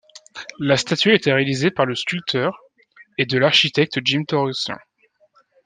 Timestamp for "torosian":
4.27-4.79